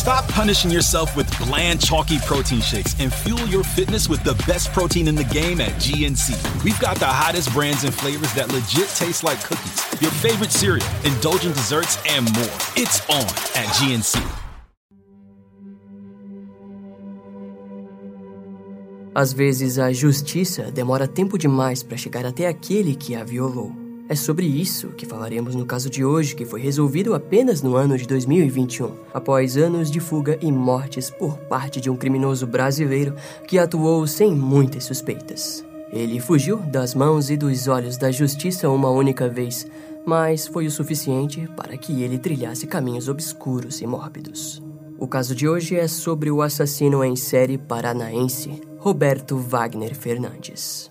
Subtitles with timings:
[0.00, 4.72] Stop punishing yourself with bland, chalky protein shakes and fuel your fitness with the best
[4.72, 6.64] protein in the game at GNC.
[6.64, 10.86] We've got the hottest brands and flavors that legit taste like cookies, your favorite cereal,
[11.04, 12.56] indulgent desserts, and more.
[12.76, 14.16] It's on at GNC.
[19.14, 23.89] Às vezes, a justiça demora tempo demais para chegar até aquele que a violou.
[24.10, 27.96] É sobre isso que falaremos no caso de hoje, que foi resolvido apenas no ano
[27.96, 33.14] de 2021, após anos de fuga e mortes por parte de um criminoso brasileiro
[33.46, 35.64] que atuou sem muitas suspeitas.
[35.92, 39.64] Ele fugiu das mãos e dos olhos da justiça uma única vez,
[40.04, 44.60] mas foi o suficiente para que ele trilhasse caminhos obscuros e mórbidos.
[44.98, 50.90] O caso de hoje é sobre o assassino em série paranaense, Roberto Wagner Fernandes.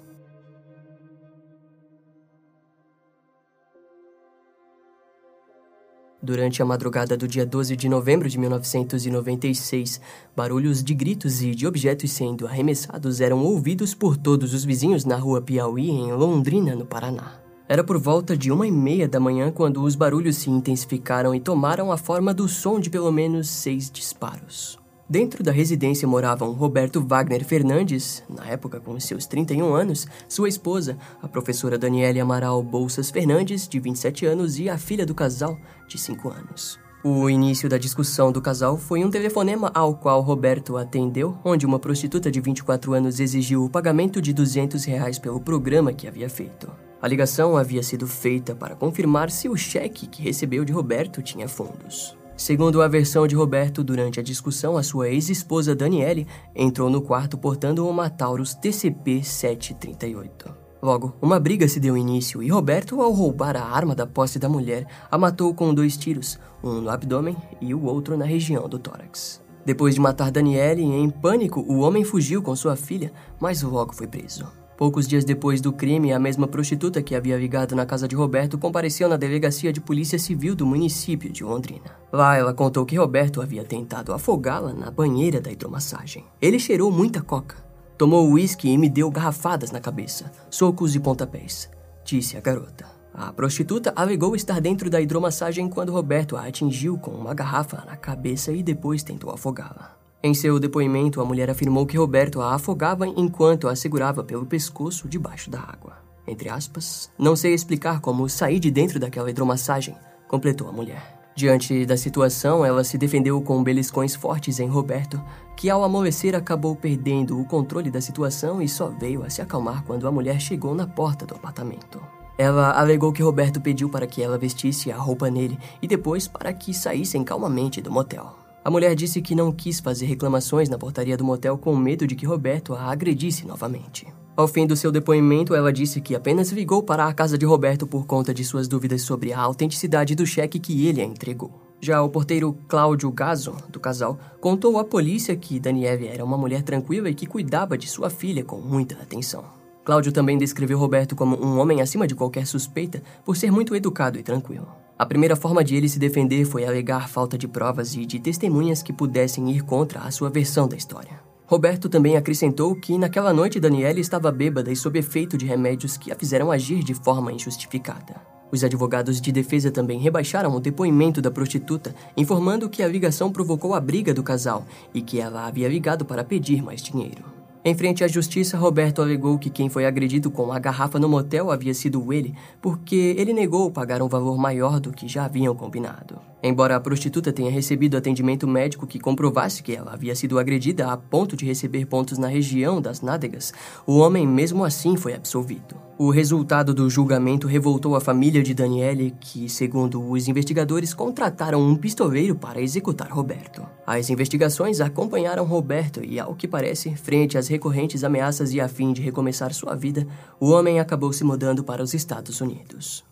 [6.21, 10.01] Durante a madrugada do dia 12 de novembro de 1996,
[10.35, 15.15] barulhos de gritos e de objetos sendo arremessados eram ouvidos por todos os vizinhos na
[15.15, 17.39] rua Piauí, em Londrina, no Paraná.
[17.69, 21.39] Era por volta de uma e meia da manhã quando os barulhos se intensificaram e
[21.39, 24.77] tomaram a forma do som de pelo menos seis disparos.
[25.09, 30.99] Dentro da residência moravam Roberto Wagner Fernandes, na época com seus 31 anos, sua esposa,
[31.19, 35.57] a professora Daniele Amaral Bolsas Fernandes, de 27 anos, e a filha do casal,
[35.87, 36.79] de 5 anos.
[37.03, 41.79] O início da discussão do casal foi um telefonema ao qual Roberto atendeu, onde uma
[41.79, 46.71] prostituta de 24 anos exigiu o pagamento de 200 reais pelo programa que havia feito.
[47.01, 51.47] A ligação havia sido feita para confirmar se o cheque que recebeu de Roberto tinha
[51.47, 52.15] fundos.
[52.39, 57.37] Segundo a versão de Roberto, durante a discussão, a sua ex-esposa Daniele entrou no quarto
[57.37, 60.49] portando uma Taurus TCP 738.
[60.81, 64.47] Logo, uma briga se deu início e Roberto, ao roubar a arma da posse da
[64.47, 68.79] mulher, a matou com dois tiros, um no abdômen e o outro na região do
[68.79, 69.41] tórax.
[69.65, 74.07] Depois de matar Daniele, em pânico, o homem fugiu com sua filha, mas logo foi
[74.07, 74.47] preso.
[74.79, 78.57] Poucos dias depois do crime, a mesma prostituta que havia ligado na casa de Roberto
[78.57, 81.97] compareceu na delegacia de polícia civil do município de Londrina.
[82.13, 86.23] Lá, ela contou que Roberto havia tentado afogá-la na banheira da hidromassagem.
[86.41, 87.57] Ele cheirou muita coca,
[87.97, 91.69] tomou uísque e me deu garrafadas na cabeça, socos e pontapés,
[92.05, 92.85] disse a garota.
[93.13, 97.97] A prostituta alegou estar dentro da hidromassagem quando Roberto a atingiu com uma garrafa na
[97.97, 99.98] cabeça e depois tentou afogá-la.
[100.21, 105.07] Em seu depoimento, a mulher afirmou que Roberto a afogava enquanto a segurava pelo pescoço
[105.07, 105.97] debaixo da água.
[106.27, 109.95] Entre aspas, não sei explicar como sair de dentro daquela hidromassagem,
[110.27, 111.17] completou a mulher.
[111.33, 115.23] Diante da situação, ela se defendeu com beliscões fortes em Roberto,
[115.55, 119.85] que ao amolecer acabou perdendo o controle da situação e só veio a se acalmar
[119.85, 122.01] quando a mulher chegou na porta do apartamento.
[122.37, 126.51] Ela alegou que Roberto pediu para que ela vestisse a roupa nele e depois para
[126.51, 128.48] que saíssem calmamente do motel.
[128.63, 132.15] A mulher disse que não quis fazer reclamações na portaria do motel com medo de
[132.15, 134.05] que Roberto a agredisse novamente.
[134.35, 137.87] Ao fim do seu depoimento, ela disse que apenas ligou para a casa de Roberto
[137.87, 141.51] por conta de suas dúvidas sobre a autenticidade do cheque que ele a entregou.
[141.81, 146.61] Já o porteiro Cláudio Gazo, do casal, contou à polícia que Danieve era uma mulher
[146.61, 149.43] tranquila e que cuidava de sua filha com muita atenção.
[149.85, 154.19] Cláudio também descreveu Roberto como um homem acima de qualquer suspeita por ser muito educado
[154.19, 154.67] e tranquilo.
[154.99, 158.83] A primeira forma de ele se defender foi alegar falta de provas e de testemunhas
[158.83, 161.21] que pudessem ir contra a sua versão da história.
[161.45, 166.11] Roberto também acrescentou que naquela noite Daniele estava bêbada e sob efeito de remédios que
[166.11, 168.21] a fizeram agir de forma injustificada.
[168.51, 173.73] Os advogados de defesa também rebaixaram o depoimento da prostituta, informando que a ligação provocou
[173.73, 177.38] a briga do casal e que ela havia ligado para pedir mais dinheiro.
[177.63, 181.51] Em frente à justiça, Roberto alegou que quem foi agredido com a garrafa no motel
[181.51, 186.29] havia sido ele, porque ele negou pagar um valor maior do que já haviam combinado.
[186.41, 190.95] Embora a prostituta tenha recebido atendimento médico que comprovasse que ela havia sido agredida a
[190.95, 193.53] ponto de receber pontos na região das nádegas,
[193.85, 195.75] o homem mesmo assim foi absolvido.
[195.97, 201.75] O resultado do julgamento revoltou a família de Daniele, que, segundo os investigadores, contrataram um
[201.75, 203.67] pistoleiro para executar Roberto.
[203.85, 208.93] As investigações acompanharam Roberto e, ao que parece, frente às recorrentes ameaças e a fim
[208.93, 210.07] de recomeçar sua vida,
[210.39, 213.03] o homem acabou se mudando para os Estados Unidos.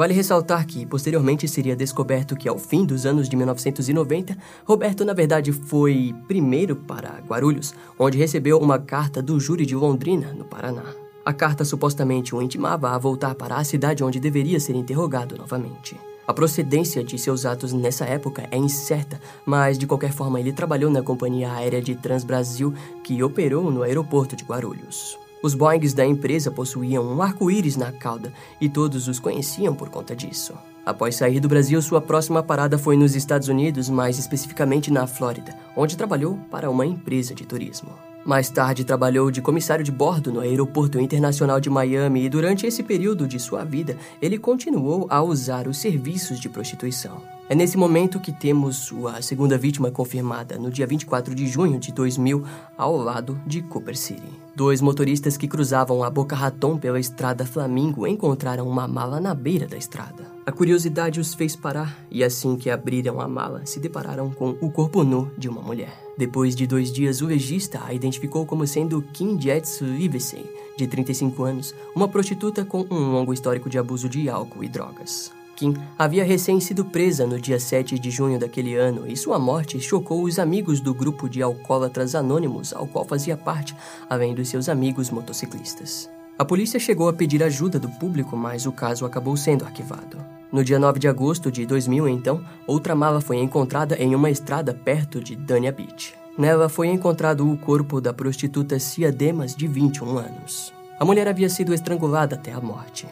[0.00, 4.34] Vale ressaltar que, posteriormente, seria descoberto que, ao fim dos anos de 1990,
[4.64, 10.32] Roberto, na verdade, foi primeiro para Guarulhos, onde recebeu uma carta do júri de Londrina,
[10.32, 10.94] no Paraná.
[11.22, 15.94] A carta supostamente o intimava a voltar para a cidade onde deveria ser interrogado novamente.
[16.30, 20.88] A procedência de seus atos nessa época é incerta, mas de qualquer forma ele trabalhou
[20.88, 22.72] na companhia aérea de Transbrasil,
[23.02, 25.18] que operou no aeroporto de Guarulhos.
[25.42, 30.14] Os Boeings da empresa possuíam um arco-íris na cauda e todos os conheciam por conta
[30.14, 30.54] disso.
[30.86, 35.58] Após sair do Brasil, sua próxima parada foi nos Estados Unidos, mais especificamente na Flórida,
[35.76, 37.90] onde trabalhou para uma empresa de turismo.
[38.30, 42.80] Mais tarde, trabalhou de comissário de bordo no Aeroporto Internacional de Miami e, durante esse
[42.80, 47.20] período de sua vida, ele continuou a usar os serviços de prostituição.
[47.48, 51.90] É nesse momento que temos sua segunda vítima confirmada, no dia 24 de junho de
[51.90, 52.44] 2000,
[52.78, 54.22] ao lado de Cooper City.
[54.54, 59.66] Dois motoristas que cruzavam a Boca Raton pela estrada Flamingo encontraram uma mala na beira
[59.66, 60.39] da estrada.
[60.50, 64.68] A curiosidade os fez parar e, assim que abriram a mala, se depararam com o
[64.68, 65.96] corpo nu de uma mulher.
[66.18, 70.44] Depois de dois dias, o legista a identificou como sendo Kim Jetsu Livesey,
[70.76, 75.30] de 35 anos, uma prostituta com um longo histórico de abuso de álcool e drogas.
[75.54, 79.78] Kim havia recém sido presa no dia 7 de junho daquele ano e sua morte
[79.78, 83.72] chocou os amigos do grupo de alcoólatras anônimos ao qual fazia parte,
[84.08, 86.10] além dos seus amigos motociclistas.
[86.40, 90.16] A polícia chegou a pedir ajuda do público, mas o caso acabou sendo arquivado.
[90.50, 94.72] No dia 9 de agosto de 2000, então, outra mala foi encontrada em uma estrada
[94.72, 96.14] perto de Dania Beach.
[96.38, 100.72] Nela foi encontrado o corpo da prostituta Cia Demas, de 21 anos.
[100.98, 103.06] A mulher havia sido estrangulada até a morte.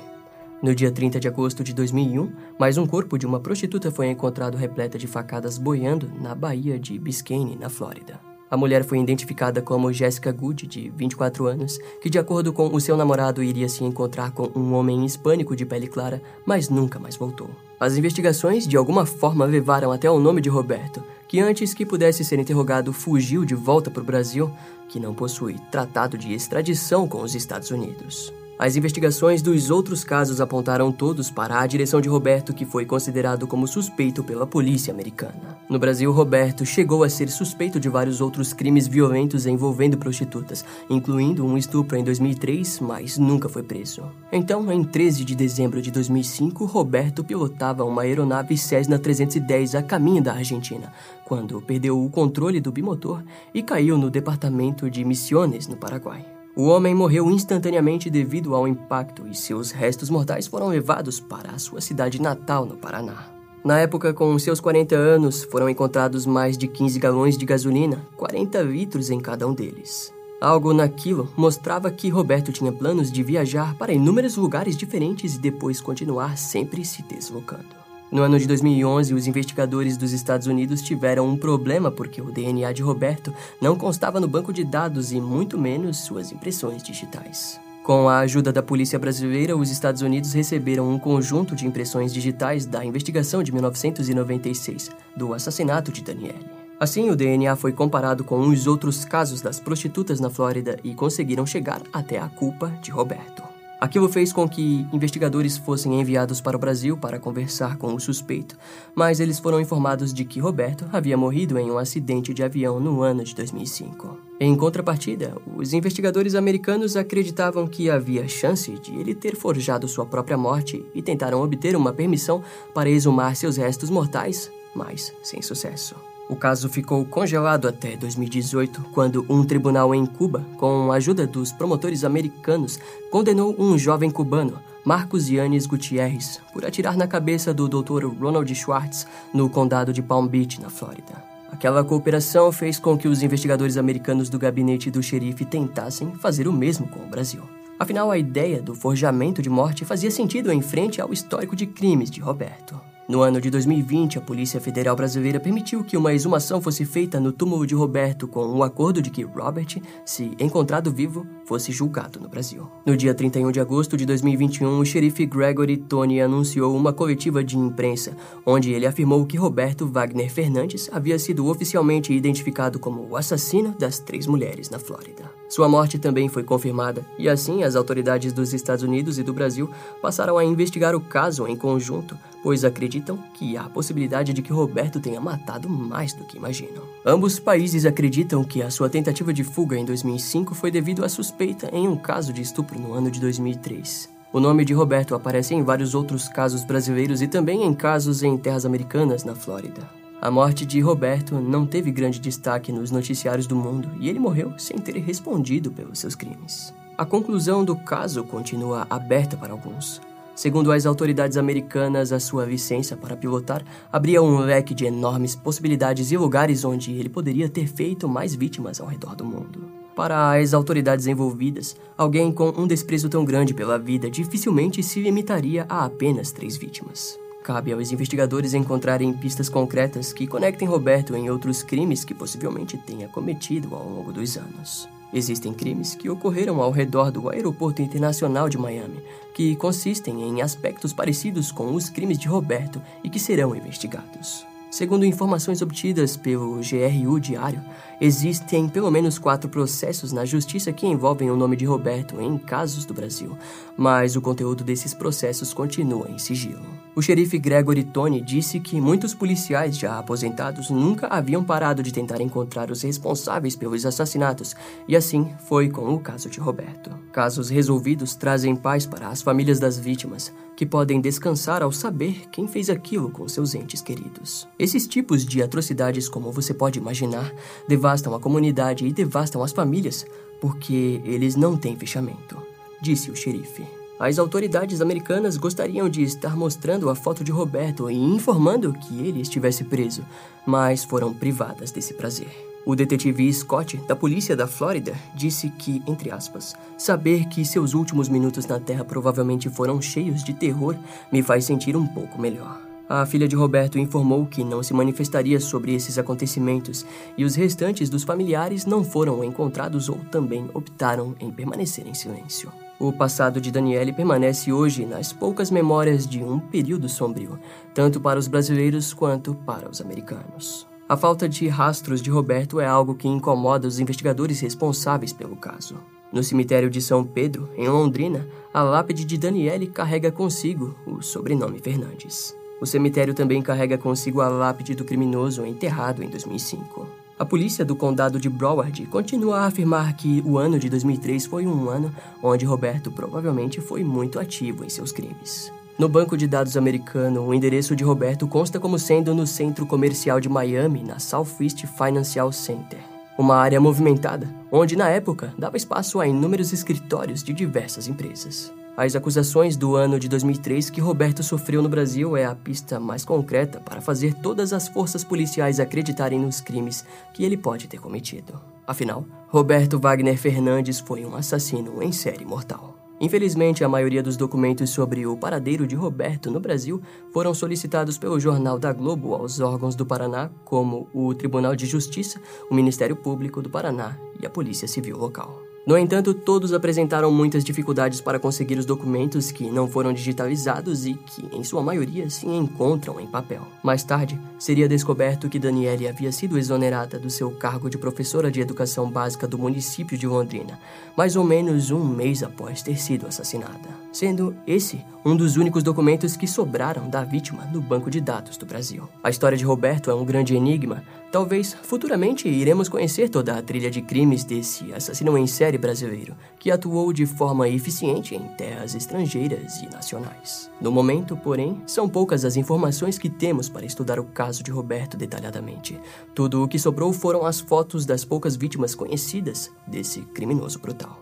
[0.62, 4.56] No dia 30 de agosto de 2001, mais um corpo de uma prostituta foi encontrado
[4.56, 8.27] repleta de facadas boiando na Baía de Biscayne, na Flórida.
[8.50, 12.80] A mulher foi identificada como Jessica Good, de 24 anos, que, de acordo com o
[12.80, 17.16] seu namorado, iria se encontrar com um homem hispânico de pele clara, mas nunca mais
[17.16, 17.50] voltou.
[17.78, 22.24] As investigações, de alguma forma, levaram até o nome de Roberto, que antes que pudesse
[22.24, 24.50] ser interrogado fugiu de volta para o Brasil,
[24.88, 28.32] que não possui tratado de extradição com os Estados Unidos.
[28.58, 33.46] As investigações dos outros casos apontaram todos para a direção de Roberto, que foi considerado
[33.46, 35.56] como suspeito pela polícia americana.
[35.70, 41.46] No Brasil, Roberto chegou a ser suspeito de vários outros crimes violentos envolvendo prostitutas, incluindo
[41.46, 44.02] um estupro em 2003, mas nunca foi preso.
[44.32, 50.20] Então, em 13 de dezembro de 2005, Roberto pilotava uma aeronave Cessna 310 a caminho
[50.20, 50.92] da Argentina,
[51.24, 53.22] quando perdeu o controle do bimotor
[53.54, 56.37] e caiu no departamento de Misiones, no Paraguai.
[56.58, 61.58] O homem morreu instantaneamente devido ao impacto e seus restos mortais foram levados para a
[61.58, 63.28] sua cidade natal, no Paraná.
[63.64, 68.60] Na época, com seus 40 anos, foram encontrados mais de 15 galões de gasolina, 40
[68.62, 70.12] litros em cada um deles.
[70.40, 75.80] Algo naquilo mostrava que Roberto tinha planos de viajar para inúmeros lugares diferentes e depois
[75.80, 77.77] continuar sempre se deslocando.
[78.10, 82.72] No ano de 2011, os investigadores dos Estados Unidos tiveram um problema porque o DNA
[82.72, 87.60] de Roberto não constava no banco de dados e muito menos suas impressões digitais.
[87.82, 92.66] Com a ajuda da polícia brasileira, os Estados Unidos receberam um conjunto de impressões digitais
[92.66, 96.46] da investigação de 1996 do assassinato de Daniele.
[96.80, 101.44] Assim, o DNA foi comparado com os outros casos das prostitutas na Flórida e conseguiram
[101.44, 103.47] chegar até a culpa de Roberto.
[103.80, 108.58] Aquilo fez com que investigadores fossem enviados para o Brasil para conversar com o suspeito,
[108.92, 113.02] mas eles foram informados de que Roberto havia morrido em um acidente de avião no
[113.02, 114.18] ano de 2005.
[114.40, 120.36] Em contrapartida, os investigadores americanos acreditavam que havia chance de ele ter forjado sua própria
[120.36, 122.42] morte e tentaram obter uma permissão
[122.74, 125.94] para exumar seus restos mortais, mas sem sucesso.
[126.28, 131.52] O caso ficou congelado até 2018, quando um tribunal em Cuba, com a ajuda dos
[131.52, 132.78] promotores americanos,
[133.10, 138.06] condenou um jovem cubano, Marcos Yanes Gutierrez, por atirar na cabeça do Dr.
[138.06, 141.24] Ronald Schwartz no condado de Palm Beach, na Flórida.
[141.50, 146.52] Aquela cooperação fez com que os investigadores americanos do gabinete do xerife tentassem fazer o
[146.52, 147.42] mesmo com o Brasil.
[147.78, 152.10] Afinal, a ideia do forjamento de morte fazia sentido em frente ao histórico de crimes
[152.10, 152.87] de Roberto.
[153.08, 157.32] No ano de 2020, a Polícia Federal Brasileira permitiu que uma exumação fosse feita no
[157.32, 162.28] túmulo de Roberto com o acordo de que Robert, se encontrado vivo, fosse julgado no
[162.28, 162.68] Brasil.
[162.84, 167.56] No dia 31 de agosto de 2021, o xerife Gregory Tony anunciou uma coletiva de
[167.56, 173.74] imprensa, onde ele afirmou que Roberto Wagner Fernandes havia sido oficialmente identificado como o assassino
[173.78, 175.37] das três mulheres na Flórida.
[175.48, 179.70] Sua morte também foi confirmada, e assim as autoridades dos Estados Unidos e do Brasil
[180.02, 184.52] passaram a investigar o caso em conjunto, pois acreditam que há a possibilidade de que
[184.52, 186.82] Roberto tenha matado mais do que imaginam.
[187.04, 191.70] Ambos países acreditam que a sua tentativa de fuga em 2005 foi devido à suspeita
[191.72, 194.10] em um caso de estupro no ano de 2003.
[194.30, 198.36] O nome de Roberto aparece em vários outros casos brasileiros e também em casos em
[198.36, 199.97] terras americanas na Flórida.
[200.20, 204.52] A morte de Roberto não teve grande destaque nos noticiários do mundo e ele morreu
[204.58, 206.74] sem ter respondido pelos seus crimes.
[206.96, 210.00] A conclusão do caso continua aberta para alguns.
[210.34, 216.10] Segundo as autoridades americanas, a sua licença para pilotar abria um leque de enormes possibilidades
[216.10, 219.68] e lugares onde ele poderia ter feito mais vítimas ao redor do mundo.
[219.94, 225.64] Para as autoridades envolvidas, alguém com um desprezo tão grande pela vida dificilmente se limitaria
[225.68, 227.16] a apenas três vítimas.
[227.42, 233.08] Cabe aos investigadores encontrarem pistas concretas que conectem Roberto em outros crimes que possivelmente tenha
[233.08, 234.88] cometido ao longo dos anos.
[235.12, 239.02] Existem crimes que ocorreram ao redor do Aeroporto Internacional de Miami,
[239.32, 244.46] que consistem em aspectos parecidos com os crimes de Roberto e que serão investigados.
[244.70, 247.62] Segundo informações obtidas pelo GRU Diário,
[247.98, 252.84] existem pelo menos quatro processos na justiça que envolvem o nome de Roberto em casos
[252.84, 253.36] do Brasil,
[253.76, 256.66] mas o conteúdo desses processos continua em sigilo.
[256.94, 262.20] O xerife Gregory Tony disse que muitos policiais já aposentados nunca haviam parado de tentar
[262.20, 264.54] encontrar os responsáveis pelos assassinatos,
[264.86, 266.90] e assim foi com o caso de Roberto.
[267.10, 272.48] Casos resolvidos trazem paz para as famílias das vítimas, que podem descansar ao saber quem
[272.48, 274.48] fez aquilo com seus entes queridos.
[274.58, 277.32] Esses tipos de atrocidades, como você pode imaginar,
[277.68, 280.04] devastam a comunidade e devastam as famílias,
[280.40, 282.36] porque eles não têm fechamento,
[282.82, 283.64] disse o xerife.
[284.00, 289.20] As autoridades americanas gostariam de estar mostrando a foto de Roberto e informando que ele
[289.20, 290.04] estivesse preso,
[290.44, 292.48] mas foram privadas desse prazer.
[292.68, 298.10] O detetive Scott, da polícia da Flórida, disse que, entre aspas, saber que seus últimos
[298.10, 300.76] minutos na Terra provavelmente foram cheios de terror
[301.10, 302.60] me faz sentir um pouco melhor.
[302.86, 306.84] A filha de Roberto informou que não se manifestaria sobre esses acontecimentos
[307.16, 312.52] e os restantes dos familiares não foram encontrados ou também optaram em permanecer em silêncio.
[312.78, 317.38] O passado de Daniele permanece hoje nas poucas memórias de um período sombrio,
[317.72, 320.68] tanto para os brasileiros quanto para os americanos.
[320.88, 325.76] A falta de rastros de Roberto é algo que incomoda os investigadores responsáveis pelo caso.
[326.10, 331.58] No cemitério de São Pedro, em Londrina, a lápide de Daniele carrega consigo o sobrenome
[331.58, 332.34] Fernandes.
[332.58, 336.86] O cemitério também carrega consigo a lápide do criminoso enterrado em 2005.
[337.18, 341.46] A polícia do condado de Broward continua a afirmar que o ano de 2003 foi
[341.46, 345.52] um ano onde Roberto provavelmente foi muito ativo em seus crimes.
[345.78, 350.18] No banco de dados americano, o endereço de Roberto consta como sendo no centro comercial
[350.18, 352.80] de Miami, na Southeast Financial Center.
[353.16, 358.52] Uma área movimentada, onde na época dava espaço a inúmeros escritórios de diversas empresas.
[358.76, 363.04] As acusações do ano de 2003 que Roberto sofreu no Brasil é a pista mais
[363.04, 368.40] concreta para fazer todas as forças policiais acreditarem nos crimes que ele pode ter cometido.
[368.66, 372.77] Afinal, Roberto Wagner Fernandes foi um assassino em série mortal.
[373.00, 378.18] Infelizmente, a maioria dos documentos sobre o paradeiro de Roberto no Brasil foram solicitados pelo
[378.18, 383.40] Jornal da Globo aos órgãos do Paraná, como o Tribunal de Justiça, o Ministério Público
[383.40, 385.47] do Paraná e a Polícia Civil local.
[385.68, 390.94] No entanto, todos apresentaram muitas dificuldades para conseguir os documentos que não foram digitalizados e
[390.94, 393.42] que, em sua maioria, se encontram em papel.
[393.62, 398.40] Mais tarde, seria descoberto que Daniele havia sido exonerada do seu cargo de professora de
[398.40, 400.58] educação básica do município de Londrina,
[400.96, 406.16] mais ou menos um mês após ter sido assassinada, sendo esse um dos únicos documentos
[406.16, 408.88] que sobraram da vítima no banco de dados do Brasil.
[409.02, 410.82] A história de Roberto é um grande enigma.
[411.10, 416.50] Talvez futuramente iremos conhecer toda a trilha de crimes desse assassino em série brasileiro, que
[416.50, 420.50] atuou de forma eficiente em terras estrangeiras e nacionais.
[420.60, 424.96] No momento, porém, são poucas as informações que temos para estudar o caso de Roberto
[424.96, 425.78] detalhadamente.
[426.14, 430.98] Tudo o que sobrou foram as fotos das poucas vítimas conhecidas desse criminoso brutal.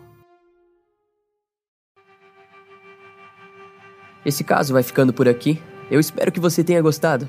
[4.25, 5.63] Esse caso vai ficando por aqui.
[5.89, 7.29] Eu espero que você tenha gostado.